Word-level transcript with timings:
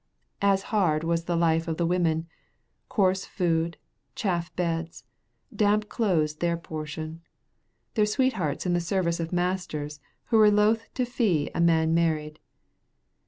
As 0.41 0.63
hard 0.73 1.03
was 1.03 1.25
the 1.25 1.35
life 1.35 1.67
of 1.67 1.77
the 1.77 1.85
women: 1.85 2.25
coarse 2.89 3.23
food, 3.23 3.77
chaff 4.15 4.51
beds, 4.55 5.03
damp 5.55 5.89
clothes 5.89 6.37
their 6.37 6.57
portion; 6.57 7.21
their 7.93 8.07
sweethearts 8.07 8.65
in 8.65 8.73
the 8.73 8.81
service 8.81 9.19
of 9.19 9.31
masters 9.31 9.99
who 10.29 10.39
were 10.39 10.49
loth 10.49 10.91
to 10.95 11.05
fee 11.05 11.51
a 11.53 11.61
married 11.61 11.93
man. 11.93 12.33